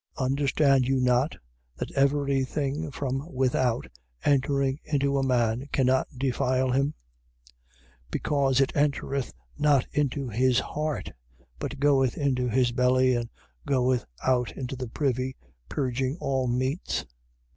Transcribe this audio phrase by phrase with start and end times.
[0.17, 1.37] Understand you not
[1.77, 3.85] that every thing from without
[4.25, 6.95] entering into a man cannot defile him:
[8.05, 8.05] 7:19.
[8.09, 11.11] Because it entereth not into his heart
[11.59, 13.29] but goeth into his belly and
[13.67, 15.35] goeth out into the privy,
[15.69, 17.05] purging all meats?